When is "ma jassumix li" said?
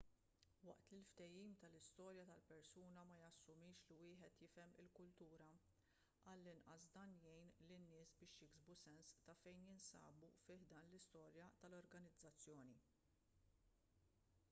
3.09-3.97